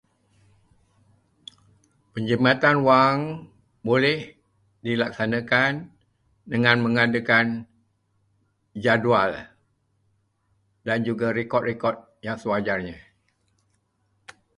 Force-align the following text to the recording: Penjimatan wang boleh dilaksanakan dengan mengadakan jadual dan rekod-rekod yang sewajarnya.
Penjimatan 2.17 2.75
wang 2.87 3.17
boleh 3.87 4.19
dilaksanakan 4.85 5.73
dengan 6.53 6.77
mengadakan 6.85 7.47
jadual 8.83 9.31
dan 10.85 10.99
rekod-rekod 11.37 11.95
yang 12.25 12.33
sewajarnya. 12.43 12.97